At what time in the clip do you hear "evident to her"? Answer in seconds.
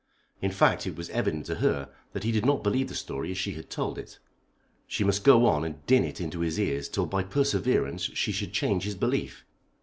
1.11-1.87